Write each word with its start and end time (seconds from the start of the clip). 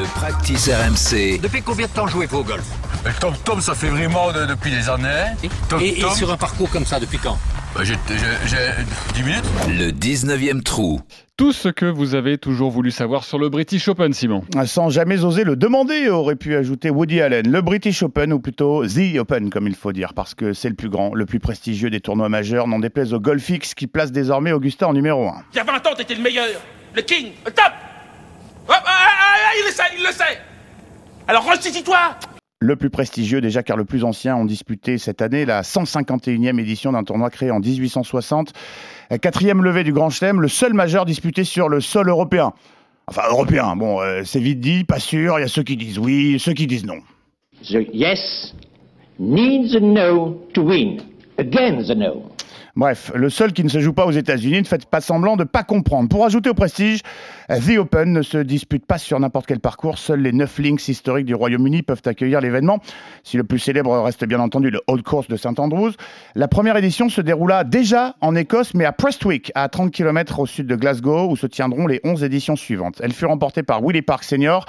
Le 0.00 0.06
practice 0.14 0.66
RMC. 0.70 1.40
Depuis 1.42 1.60
combien 1.60 1.86
de 1.86 1.92
temps 1.92 2.06
jouez-vous 2.06 2.38
au 2.38 2.42
golf 2.42 2.64
Mais 3.04 3.10
Tom 3.20 3.34
Tom, 3.44 3.60
ça 3.60 3.74
fait 3.74 3.88
vraiment 3.88 4.32
de- 4.32 4.46
depuis 4.46 4.70
des 4.70 4.88
années. 4.88 5.26
Tom 5.68 5.78
et, 5.82 5.88
et 5.88 6.00
Tom, 6.00 6.10
sur 6.14 6.32
un 6.32 6.38
parcours 6.38 6.70
comme 6.70 6.86
ça, 6.86 6.98
depuis 6.98 7.18
quand 7.18 7.36
bah, 7.74 7.82
j'ai 7.84 7.96
j'ai- 8.08 8.48
j'ai 8.48 9.12
10 9.14 9.22
minutes. 9.22 9.44
Le 9.68 9.90
19e 9.90 10.62
trou. 10.62 11.02
Tout 11.36 11.52
ce 11.52 11.68
que 11.68 11.84
vous 11.84 12.14
avez 12.14 12.38
toujours 12.38 12.70
voulu 12.70 12.90
savoir 12.90 13.24
sur 13.24 13.38
le 13.38 13.50
British 13.50 13.88
Open, 13.88 14.14
Simon. 14.14 14.42
Sans 14.64 14.88
jamais 14.88 15.22
oser 15.22 15.44
le 15.44 15.54
demander, 15.54 16.08
aurait 16.08 16.36
pu 16.36 16.54
ajouter 16.56 16.88
Woody 16.88 17.20
Allen. 17.20 17.50
Le 17.50 17.60
British 17.60 18.02
Open, 18.02 18.32
ou 18.32 18.40
plutôt 18.40 18.86
The 18.86 19.18
Open, 19.18 19.50
comme 19.50 19.66
il 19.66 19.74
faut 19.74 19.92
dire, 19.92 20.14
parce 20.14 20.34
que 20.34 20.54
c'est 20.54 20.70
le 20.70 20.76
plus 20.76 20.88
grand, 20.88 21.14
le 21.14 21.26
plus 21.26 21.40
prestigieux 21.40 21.90
des 21.90 22.00
tournois 22.00 22.30
majeurs, 22.30 22.66
n'en 22.68 22.78
déplaise 22.78 23.12
au 23.12 23.20
Golfix 23.20 23.74
qui 23.74 23.86
place 23.86 24.12
désormais 24.12 24.52
Augusta 24.52 24.88
en 24.88 24.94
numéro 24.94 25.28
1. 25.28 25.34
Il 25.52 25.56
y 25.56 25.60
a 25.60 25.64
20 25.64 25.74
ans, 25.86 25.94
t'étais 25.94 26.14
le 26.14 26.22
meilleur, 26.22 26.46
le 26.96 27.02
king, 27.02 27.32
le 27.44 27.52
top 27.52 27.64
Il 29.60 29.66
le 29.66 29.72
sait, 29.72 29.82
il 29.98 30.02
le 30.02 30.12
sait 30.12 30.38
Alors 31.28 31.44
ressuscite-toi 31.44 32.16
Le 32.60 32.76
plus 32.76 32.88
prestigieux 32.88 33.42
déjà 33.42 33.62
car 33.62 33.76
le 33.76 33.84
plus 33.84 34.04
ancien 34.04 34.34
ont 34.34 34.46
disputé 34.46 34.96
cette 34.96 35.20
année 35.20 35.44
la 35.44 35.60
151e 35.60 36.58
édition 36.58 36.92
d'un 36.92 37.04
tournoi 37.04 37.28
créé 37.28 37.50
en 37.50 37.60
1860. 37.60 38.54
Euh, 39.12 39.18
Quatrième 39.18 39.62
levée 39.62 39.84
du 39.84 39.92
Grand 39.92 40.08
Chelem, 40.08 40.40
le 40.40 40.48
seul 40.48 40.72
majeur 40.72 41.04
disputé 41.04 41.44
sur 41.44 41.68
le 41.68 41.82
sol 41.82 42.08
européen. 42.08 42.54
Enfin 43.06 43.22
européen, 43.28 43.76
bon 43.76 44.00
euh, 44.00 44.22
c'est 44.24 44.40
vite 44.40 44.60
dit, 44.60 44.84
pas 44.84 44.98
sûr, 44.98 45.38
il 45.38 45.42
y 45.42 45.44
a 45.44 45.48
ceux 45.48 45.62
qui 45.62 45.76
disent 45.76 45.98
oui, 45.98 46.38
ceux 46.38 46.54
qui 46.54 46.66
disent 46.66 46.86
non. 46.86 47.00
The 47.62 47.86
yes 47.92 48.54
needs 49.18 49.76
a 49.76 49.80
no 49.80 50.40
to 50.54 50.62
win. 50.62 51.02
Again 51.36 51.82
the 51.82 51.94
no. 51.94 52.30
Bref, 52.80 53.12
le 53.14 53.28
seul 53.28 53.52
qui 53.52 53.62
ne 53.62 53.68
se 53.68 53.78
joue 53.78 53.92
pas 53.92 54.06
aux 54.06 54.10
États-Unis, 54.10 54.62
ne 54.62 54.66
faites 54.66 54.86
pas 54.86 55.02
semblant 55.02 55.36
de 55.36 55.44
pas 55.44 55.64
comprendre. 55.64 56.08
Pour 56.08 56.24
ajouter 56.24 56.48
au 56.48 56.54
prestige, 56.54 57.02
The 57.50 57.76
Open 57.76 58.10
ne 58.10 58.22
se 58.22 58.38
dispute 58.38 58.86
pas 58.86 58.96
sur 58.96 59.20
n'importe 59.20 59.44
quel 59.44 59.60
parcours. 59.60 59.98
Seuls 59.98 60.22
les 60.22 60.32
neuf 60.32 60.58
links 60.58 60.88
historiques 60.88 61.26
du 61.26 61.34
Royaume-Uni 61.34 61.82
peuvent 61.82 62.00
accueillir 62.06 62.40
l'événement. 62.40 62.78
Si 63.22 63.36
le 63.36 63.44
plus 63.44 63.58
célèbre 63.58 64.00
reste 64.00 64.24
bien 64.24 64.40
entendu 64.40 64.70
le 64.70 64.80
Old 64.86 65.02
Course 65.02 65.28
de 65.28 65.36
St 65.36 65.58
Andrews, 65.58 65.92
la 66.34 66.48
première 66.48 66.74
édition 66.78 67.10
se 67.10 67.20
déroula 67.20 67.64
déjà 67.64 68.16
en 68.22 68.34
Écosse, 68.34 68.72
mais 68.72 68.86
à 68.86 68.92
Prestwick, 68.92 69.52
à 69.54 69.68
30 69.68 69.90
km 69.90 70.38
au 70.38 70.46
sud 70.46 70.66
de 70.66 70.74
Glasgow, 70.74 71.28
où 71.30 71.36
se 71.36 71.46
tiendront 71.46 71.86
les 71.86 72.00
11 72.02 72.24
éditions 72.24 72.56
suivantes. 72.56 72.98
Elle 73.02 73.12
fut 73.12 73.26
remportée 73.26 73.62
par 73.62 73.84
Willie 73.84 74.00
Park 74.00 74.24
Senior, 74.24 74.64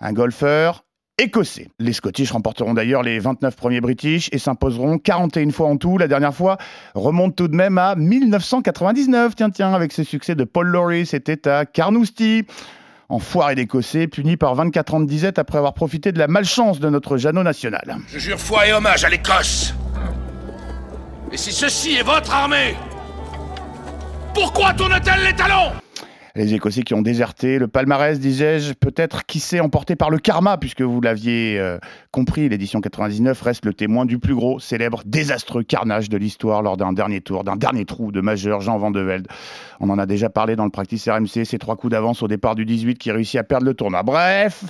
un 0.00 0.12
golfeur 0.12 0.83
écossais. 1.18 1.68
Les 1.78 1.92
Scottish 1.92 2.32
remporteront 2.32 2.74
d'ailleurs 2.74 3.02
les 3.02 3.18
29 3.18 3.54
premiers 3.56 3.80
British 3.80 4.28
et 4.32 4.38
s'imposeront 4.38 4.98
41 4.98 5.50
fois 5.50 5.68
en 5.68 5.76
tout. 5.76 5.98
La 5.98 6.08
dernière 6.08 6.34
fois 6.34 6.58
remonte 6.94 7.36
tout 7.36 7.48
de 7.48 7.54
même 7.54 7.78
à 7.78 7.94
1999. 7.94 9.34
Tiens, 9.36 9.50
tiens, 9.50 9.72
avec 9.72 9.92
ce 9.92 10.02
succès 10.02 10.34
de 10.34 10.44
Paul 10.44 10.68
Lawrie, 10.68 11.06
c'était 11.06 11.48
à 11.48 11.64
Carnoustie. 11.64 12.44
Enfoiré 13.10 13.54
d'Écossais, 13.54 14.06
puni 14.06 14.36
par 14.36 14.54
24 14.54 14.94
ans 14.94 15.00
de 15.00 15.06
disette 15.06 15.38
après 15.38 15.58
avoir 15.58 15.74
profité 15.74 16.10
de 16.10 16.18
la 16.18 16.26
malchance 16.26 16.80
de 16.80 16.88
notre 16.88 17.18
Jeannot 17.18 17.42
national. 17.42 17.98
Je 18.08 18.18
jure 18.18 18.40
foi 18.40 18.66
et 18.66 18.72
hommage 18.72 19.04
à 19.04 19.10
l'Écosse 19.10 19.74
Et 21.30 21.36
si 21.36 21.52
ceci 21.52 21.96
est 21.96 22.02
votre 22.02 22.34
armée 22.34 22.74
Pourquoi 24.32 24.72
tourne-t-elle 24.72 25.22
les 25.22 25.34
talons? 25.34 25.83
Les 26.36 26.52
Écossais 26.52 26.82
qui 26.82 26.94
ont 26.94 27.02
déserté 27.02 27.60
le 27.60 27.68
palmarès, 27.68 28.18
disais-je, 28.18 28.72
peut-être 28.72 29.24
qui 29.24 29.38
s'est 29.38 29.60
emporté 29.60 29.94
par 29.94 30.10
le 30.10 30.18
karma, 30.18 30.58
puisque 30.58 30.82
vous 30.82 31.00
l'aviez 31.00 31.60
euh, 31.60 31.78
compris, 32.10 32.48
l'édition 32.48 32.80
99 32.80 33.40
reste 33.40 33.64
le 33.64 33.72
témoin 33.72 34.04
du 34.04 34.18
plus 34.18 34.34
gros, 34.34 34.58
célèbre, 34.58 35.02
désastreux 35.06 35.62
carnage 35.62 36.08
de 36.08 36.16
l'histoire 36.16 36.60
lors 36.62 36.76
d'un 36.76 36.92
dernier 36.92 37.20
tour, 37.20 37.44
d'un 37.44 37.54
dernier 37.54 37.84
trou 37.84 38.10
de 38.10 38.20
majeur 38.20 38.60
Jean 38.60 38.78
Van 38.78 38.90
de 38.90 38.98
Velde. 38.98 39.28
On 39.78 39.88
en 39.90 39.98
a 39.98 40.06
déjà 40.06 40.28
parlé 40.28 40.56
dans 40.56 40.64
le 40.64 40.72
practice 40.72 41.08
RMC, 41.08 41.44
ces 41.44 41.58
trois 41.58 41.76
coups 41.76 41.92
d'avance 41.92 42.20
au 42.20 42.26
départ 42.26 42.56
du 42.56 42.64
18 42.64 42.98
qui 42.98 43.12
réussit 43.12 43.38
à 43.38 43.44
perdre 43.44 43.66
le 43.66 43.74
tournoi. 43.74 44.02
Bref, 44.02 44.64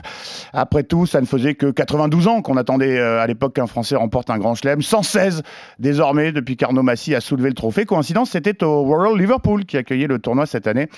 après 0.52 0.82
tout, 0.82 1.06
ça 1.06 1.22
ne 1.22 1.26
faisait 1.26 1.54
que 1.54 1.70
92 1.70 2.28
ans 2.28 2.42
qu'on 2.42 2.58
attendait 2.58 2.98
euh, 2.98 3.22
à 3.22 3.26
l'époque 3.26 3.54
qu'un 3.54 3.66
Français 3.66 3.96
remporte 3.96 4.28
un 4.28 4.36
grand 4.36 4.54
chelem, 4.54 4.82
116 4.82 5.42
désormais 5.78 6.30
depuis 6.30 6.58
qu'Arnaud 6.58 6.82
Massy 6.82 7.14
a 7.14 7.22
soulevé 7.22 7.48
le 7.48 7.54
trophée. 7.54 7.86
Coïncidence, 7.86 8.32
c'était 8.32 8.62
au 8.62 8.82
Royal 8.82 9.16
Liverpool 9.16 9.64
qui 9.64 9.78
accueillait 9.78 10.08
le 10.08 10.18
tournoi 10.18 10.44
cette 10.44 10.66
année. 10.66 10.90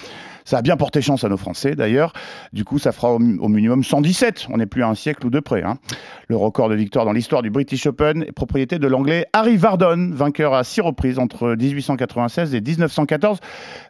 A 0.56 0.62
bien 0.62 0.76
porté 0.76 1.00
chance 1.02 1.22
à 1.24 1.28
nos 1.28 1.36
Français 1.36 1.74
d'ailleurs. 1.74 2.12
Du 2.52 2.64
coup, 2.64 2.78
ça 2.78 2.92
fera 2.92 3.12
au, 3.12 3.16
au 3.18 3.48
minimum 3.48 3.84
117. 3.84 4.46
On 4.50 4.56
n'est 4.56 4.66
plus 4.66 4.82
à 4.82 4.88
un 4.88 4.94
siècle 4.94 5.26
ou 5.26 5.30
deux 5.30 5.40
près. 5.40 5.62
hein. 5.62 5.78
Le 6.28 6.36
record 6.36 6.68
de 6.68 6.74
victoire 6.74 7.04
dans 7.04 7.12
l'histoire 7.12 7.42
du 7.42 7.50
British 7.50 7.86
Open 7.86 8.22
est 8.22 8.32
propriété 8.32 8.78
de 8.78 8.86
l'anglais 8.88 9.26
Harry 9.32 9.56
Vardon, 9.56 10.10
vainqueur 10.12 10.54
à 10.54 10.64
six 10.64 10.80
reprises 10.80 11.18
entre 11.18 11.54
1896 11.54 12.54
et 12.54 12.60
1914. 12.60 13.38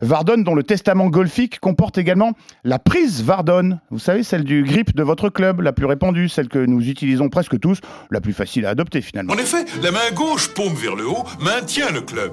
Vardon, 0.02 0.38
dont 0.38 0.54
le 0.54 0.62
testament 0.62 1.08
golfique 1.08 1.60
comporte 1.60 1.98
également 1.98 2.32
la 2.64 2.78
prise 2.78 3.22
Vardon. 3.22 3.78
Vous 3.90 3.98
savez, 3.98 4.22
celle 4.22 4.44
du 4.44 4.64
grip 4.64 4.94
de 4.94 5.02
votre 5.02 5.30
club, 5.30 5.60
la 5.60 5.72
plus 5.72 5.86
répandue, 5.86 6.28
celle 6.28 6.48
que 6.48 6.58
nous 6.58 6.86
utilisons 6.88 7.28
presque 7.28 7.58
tous, 7.60 7.80
la 8.10 8.20
plus 8.20 8.32
facile 8.32 8.66
à 8.66 8.70
adopter 8.70 9.00
finalement. 9.00 9.32
En 9.32 9.38
effet, 9.38 9.64
la 9.82 9.90
main 9.92 10.10
gauche 10.14 10.48
paume 10.52 10.74
vers 10.74 10.96
le 10.96 11.06
haut 11.08 11.24
maintient 11.40 11.90
le 11.90 12.00
club. 12.00 12.32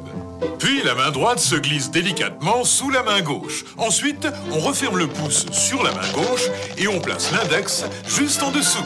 Puis 0.60 0.82
la 0.84 0.96
main 0.96 1.12
droite 1.12 1.40
se 1.40 1.56
glisse 1.56 1.92
délicatement 1.92 2.64
sous 2.64 2.90
la 2.90 3.04
main 3.04 3.22
gauche. 3.22 3.64
Ensuite, 3.78 4.23
on 4.52 4.60
referme 4.60 4.98
le 4.98 5.08
pouce 5.08 5.46
sur 5.52 5.84
la 5.84 5.92
main 5.92 6.12
gauche 6.14 6.50
et 6.78 6.88
on 6.88 7.00
place 7.00 7.32
l'index 7.32 7.86
juste 8.08 8.44
en 8.44 8.52
dessous. 8.52 8.84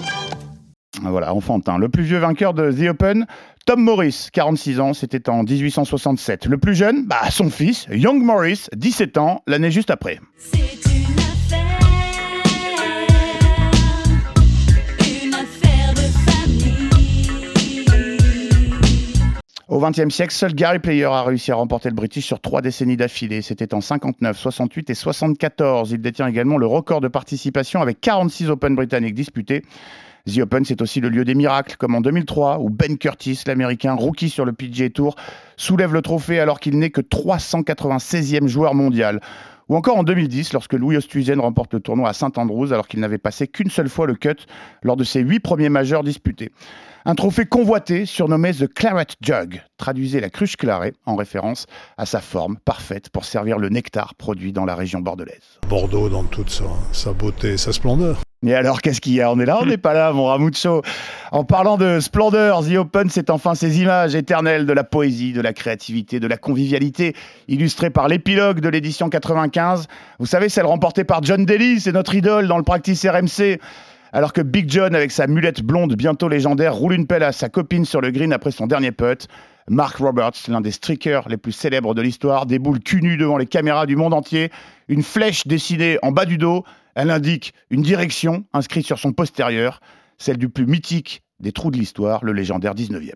Voilà, 1.01 1.33
enfantin. 1.33 1.77
Le 1.77 1.89
plus 1.89 2.03
vieux 2.03 2.17
vainqueur 2.17 2.53
de 2.53 2.71
The 2.71 2.89
Open, 2.89 3.27
Tom 3.65 3.81
Morris, 3.81 4.29
46 4.33 4.79
ans, 4.79 4.93
c'était 4.93 5.29
en 5.29 5.43
1867. 5.43 6.47
Le 6.47 6.57
plus 6.57 6.75
jeune, 6.75 7.05
bah, 7.05 7.29
son 7.29 7.49
fils, 7.49 7.85
Young 7.91 8.21
Morris, 8.21 8.67
17 8.75 9.17
ans, 9.17 9.41
l'année 9.45 9.71
juste 9.71 9.91
après. 9.91 10.19
Au 19.77 19.79
XXe 19.79 20.09
siècle, 20.09 20.33
seul 20.33 20.55
Gary 20.55 20.79
Player 20.79 21.03
a 21.03 21.21
réussi 21.21 21.51
à 21.51 21.55
remporter 21.55 21.89
le 21.89 21.93
British 21.93 22.25
sur 22.25 22.39
trois 22.39 22.63
décennies 22.63 22.97
d'affilée. 22.97 23.43
C'était 23.43 23.75
en 23.75 23.79
59, 23.79 24.35
68 24.35 24.89
et 24.89 24.95
74. 24.95 25.91
Il 25.91 26.01
détient 26.01 26.25
également 26.25 26.57
le 26.57 26.65
record 26.65 26.99
de 26.99 27.07
participation 27.07 27.79
avec 27.79 28.01
46 28.01 28.49
Open 28.49 28.73
britanniques 28.73 29.13
disputés. 29.13 29.61
The 30.27 30.39
Open, 30.39 30.65
c'est 30.65 30.81
aussi 30.81 30.99
le 30.99 31.09
lieu 31.09 31.23
des 31.23 31.35
miracles, 31.35 31.77
comme 31.77 31.95
en 31.95 32.01
2003, 32.01 32.59
où 32.59 32.69
Ben 32.69 32.97
Curtis, 32.97 33.39
l'américain 33.47 33.93
rookie 33.93 34.29
sur 34.29 34.43
le 34.43 34.51
PGA 34.51 34.89
Tour, 34.89 35.15
soulève 35.55 35.93
le 35.93 36.01
trophée 36.01 36.39
alors 36.39 36.59
qu'il 36.59 36.77
n'est 36.77 36.89
que 36.89 37.01
396e 37.01 38.47
joueur 38.47 38.75
mondial. 38.75 39.21
Ou 39.69 39.75
encore 39.75 39.97
en 39.97 40.03
2010, 40.03 40.53
lorsque 40.53 40.73
Louis 40.73 40.97
Oosthuizen 40.97 41.39
remporte 41.39 41.73
le 41.73 41.79
tournoi 41.79 42.09
à 42.09 42.13
St 42.13 42.37
Andrews 42.37 42.73
alors 42.73 42.87
qu'il 42.87 42.99
n'avait 42.99 43.17
passé 43.17 43.47
qu'une 43.47 43.69
seule 43.69 43.89
fois 43.89 44.05
le 44.05 44.16
cut 44.16 44.35
lors 44.81 44.97
de 44.97 45.03
ses 45.03 45.21
huit 45.21 45.39
premiers 45.39 45.69
majeurs 45.69 46.03
disputés. 46.03 46.51
Un 47.05 47.16
trophée 47.16 47.45
convoité 47.45 48.05
surnommé 48.05 48.53
The 48.53 48.67
Claret 48.67 49.07
Jug, 49.21 49.61
traduisait 49.77 50.19
la 50.19 50.29
cruche 50.29 50.57
clarée 50.57 50.93
en 51.05 51.16
référence 51.16 51.66
à 51.97 52.05
sa 52.05 52.19
forme 52.19 52.57
parfaite 52.66 53.09
pour 53.09 53.23
servir 53.23 53.59
le 53.59 53.69
nectar 53.69 54.16
produit 54.16 54.51
dans 54.51 54.66
la 54.66 54.75
région 54.75 54.99
bordelaise. 54.99 55.59
Bordeaux 55.69 56.09
dans 56.09 56.23
toute 56.23 56.49
sa, 56.49 56.66
sa 56.91 57.13
beauté 57.13 57.53
et 57.53 57.57
sa 57.57 57.71
splendeur. 57.71 58.21
Et 58.45 58.53
alors, 58.53 58.81
qu'est-ce 58.81 59.01
qu'il 59.01 59.13
y 59.13 59.21
a? 59.21 59.31
On 59.31 59.39
est 59.39 59.45
là, 59.45 59.57
on 59.61 59.65
n'est 59.65 59.77
pas 59.77 59.95
là, 59.95 60.11
mon 60.13 60.25
Ramucho. 60.25 60.83
En 61.31 61.43
parlant 61.43 61.75
de 61.75 61.99
splendeur, 61.99 62.63
The 62.63 62.75
Open, 62.75 63.09
c'est 63.09 63.31
enfin 63.31 63.55
ces 63.55 63.81
images 63.81 64.13
éternelles 64.13 64.67
de 64.67 64.73
la 64.73 64.83
poésie, 64.83 65.33
de 65.33 65.41
la 65.41 65.53
créativité, 65.53 66.19
de 66.19 66.27
la 66.27 66.37
convivialité, 66.37 67.15
illustrées 67.47 67.89
par 67.89 68.07
l'épilogue 68.07 68.59
de 68.59 68.69
l'édition 68.69 69.09
95. 69.09 69.87
Vous 70.19 70.27
savez, 70.27 70.49
celle 70.49 70.67
remportée 70.67 71.03
par 71.03 71.23
John 71.23 71.45
Daly, 71.45 71.79
c'est 71.79 71.91
notre 71.91 72.13
idole 72.13 72.47
dans 72.47 72.57
le 72.57 72.63
practice 72.63 73.03
RMC. 73.07 73.59
Alors 74.13 74.33
que 74.33 74.41
Big 74.41 74.69
John, 74.69 74.93
avec 74.93 75.11
sa 75.11 75.25
mulette 75.25 75.63
blonde 75.63 75.95
bientôt 75.95 76.29
légendaire, 76.29 76.75
roule 76.75 76.93
une 76.93 77.07
pelle 77.07 77.23
à 77.23 77.31
sa 77.31 77.49
copine 77.49 77.85
sur 77.85 78.01
le 78.01 78.11
green 78.11 78.33
après 78.33 78.51
son 78.51 78.67
dernier 78.67 78.91
putt, 78.91 79.27
Mark 79.69 79.97
Roberts, 79.97 80.47
l'un 80.47 80.61
des 80.61 80.71
streakers 80.71 81.27
les 81.27 81.35
plus 81.35 81.51
célèbres 81.51 81.93
de 81.93 82.01
l'histoire, 82.01 82.45
déboule 82.45 82.79
cul 82.79 83.01
nu 83.01 83.17
devant 83.17 83.37
les 83.37 83.47
caméras 83.47 83.85
du 83.85 83.97
monde 83.97 84.13
entier, 84.13 84.49
une 84.87 85.03
flèche 85.03 85.45
dessinée 85.45 85.97
en 86.03 86.11
bas 86.11 86.25
du 86.25 86.37
dos, 86.37 86.63
elle 86.97 87.12
indique 87.12 87.53
une 87.69 87.84
direction 87.84 88.44
inscrite 88.53 88.85
sur 88.88 88.97
son 88.97 89.13
postérieur, 89.13 89.82
celle 90.17 90.38
du 90.38 90.49
plus 90.49 90.66
mythique 90.66 91.22
des 91.40 91.52
trous 91.52 91.70
de 91.70 91.78
l'histoire, 91.78 92.26
le 92.26 92.34
légendaire 92.34 92.73
19e. 92.73 93.11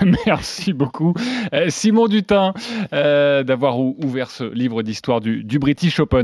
Merci 0.26 0.72
beaucoup, 0.72 1.14
euh, 1.52 1.66
Simon 1.70 2.06
Dutin, 2.06 2.54
euh, 2.92 3.42
d'avoir 3.42 3.78
ou- 3.80 3.96
ouvert 4.04 4.30
ce 4.30 4.44
livre 4.44 4.82
d'histoire 4.82 5.20
du 5.20 5.58
British 5.58 5.98
Open. 5.98 6.22